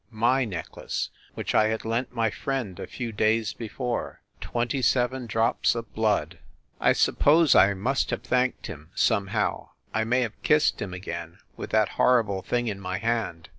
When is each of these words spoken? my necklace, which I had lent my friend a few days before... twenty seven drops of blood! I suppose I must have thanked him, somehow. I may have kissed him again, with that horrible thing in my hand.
my 0.27 0.43
necklace, 0.43 1.11
which 1.35 1.53
I 1.53 1.67
had 1.67 1.85
lent 1.85 2.11
my 2.11 2.31
friend 2.31 2.79
a 2.79 2.87
few 2.87 3.11
days 3.11 3.53
before... 3.53 4.19
twenty 4.39 4.81
seven 4.81 5.27
drops 5.27 5.75
of 5.75 5.93
blood! 5.93 6.39
I 6.79 6.91
suppose 6.93 7.53
I 7.53 7.75
must 7.75 8.09
have 8.09 8.23
thanked 8.23 8.65
him, 8.65 8.89
somehow. 8.95 9.69
I 9.93 10.03
may 10.05 10.21
have 10.21 10.41
kissed 10.41 10.81
him 10.81 10.91
again, 10.95 11.37
with 11.55 11.69
that 11.69 11.89
horrible 11.99 12.41
thing 12.41 12.65
in 12.67 12.79
my 12.79 12.97
hand. 12.97 13.49